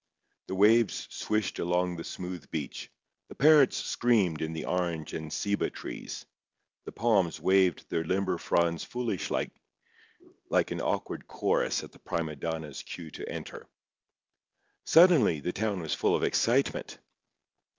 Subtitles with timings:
[0.47, 2.89] The waves swished along the smooth beach;
[3.27, 6.25] the parrots screamed in the orange and ceiba trees;
[6.85, 9.51] the palms waved their limber fronds foolishly
[10.49, 13.67] like an awkward chorus at the prima donna's cue to enter.
[14.85, 16.97] Suddenly the town was full of excitement.